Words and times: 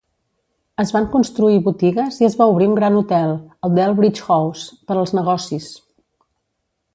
Es 0.83 0.93
van 0.93 1.03
construir 1.15 1.59
botigues 1.67 2.17
i 2.23 2.27
es 2.29 2.37
va 2.39 2.47
obrir 2.53 2.69
un 2.69 2.73
gran 2.79 2.97
hotel, 3.01 3.35
el 3.69 3.75
Delbridge 3.81 4.25
House, 4.31 4.65
per 4.89 4.99
als 5.03 5.15
negocis. 5.19 5.69